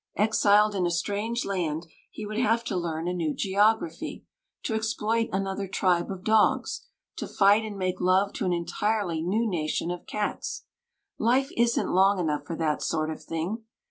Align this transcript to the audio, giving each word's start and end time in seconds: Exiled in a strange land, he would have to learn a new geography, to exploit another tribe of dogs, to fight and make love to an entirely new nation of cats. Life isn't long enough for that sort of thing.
Exiled 0.15 0.73
in 0.73 0.87
a 0.87 0.89
strange 0.89 1.45
land, 1.45 1.85
he 2.09 2.25
would 2.25 2.39
have 2.39 2.63
to 2.63 2.75
learn 2.75 3.07
a 3.07 3.13
new 3.13 3.35
geography, 3.35 4.25
to 4.63 4.73
exploit 4.73 5.29
another 5.31 5.67
tribe 5.67 6.09
of 6.09 6.23
dogs, 6.23 6.87
to 7.17 7.27
fight 7.27 7.61
and 7.63 7.77
make 7.77 8.01
love 8.01 8.33
to 8.33 8.45
an 8.45 8.51
entirely 8.51 9.21
new 9.21 9.47
nation 9.47 9.91
of 9.91 10.07
cats. 10.07 10.63
Life 11.19 11.51
isn't 11.55 11.93
long 11.93 12.17
enough 12.17 12.47
for 12.47 12.55
that 12.55 12.81
sort 12.81 13.11
of 13.11 13.21
thing. 13.23 13.61